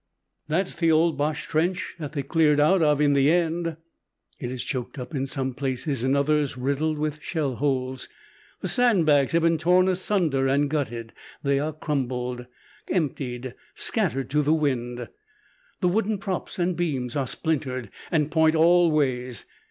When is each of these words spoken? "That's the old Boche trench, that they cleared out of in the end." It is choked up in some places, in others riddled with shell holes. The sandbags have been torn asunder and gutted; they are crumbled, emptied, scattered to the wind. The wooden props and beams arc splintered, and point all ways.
"That's 0.47 0.73
the 0.73 0.91
old 0.91 1.15
Boche 1.15 1.43
trench, 1.43 1.93
that 1.99 2.13
they 2.13 2.23
cleared 2.23 2.59
out 2.59 2.81
of 2.81 2.99
in 2.99 3.13
the 3.13 3.29
end." 3.31 3.77
It 4.39 4.51
is 4.51 4.63
choked 4.63 4.97
up 4.97 5.13
in 5.13 5.27
some 5.27 5.53
places, 5.53 6.03
in 6.03 6.15
others 6.15 6.57
riddled 6.57 6.97
with 6.97 7.21
shell 7.21 7.57
holes. 7.57 8.09
The 8.61 8.67
sandbags 8.67 9.31
have 9.33 9.43
been 9.43 9.59
torn 9.59 9.87
asunder 9.87 10.47
and 10.47 10.71
gutted; 10.71 11.13
they 11.43 11.59
are 11.59 11.71
crumbled, 11.73 12.47
emptied, 12.89 13.53
scattered 13.75 14.31
to 14.31 14.41
the 14.41 14.53
wind. 14.55 15.07
The 15.81 15.87
wooden 15.87 16.17
props 16.17 16.57
and 16.57 16.75
beams 16.75 17.15
arc 17.15 17.27
splintered, 17.27 17.91
and 18.09 18.31
point 18.31 18.55
all 18.55 18.89
ways. 18.89 19.45